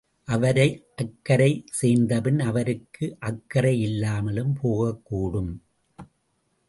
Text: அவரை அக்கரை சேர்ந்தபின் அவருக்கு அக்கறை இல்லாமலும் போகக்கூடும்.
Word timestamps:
அவரை 0.27 0.83
அக்கரை 0.95 1.65
சேர்ந்தபின் 1.81 2.39
அவருக்கு 2.39 3.15
அக்கறை 3.19 3.79
இல்லாமலும் 3.81 4.53
போகக்கூடும். 4.63 5.53